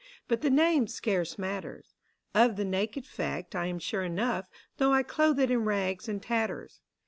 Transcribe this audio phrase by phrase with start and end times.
[0.27, 1.93] but the name scarce mat ters:
[2.33, 6.19] Of the naked fact I am sure enough, Though I clothe it in rags and
[6.23, 6.81] tatters.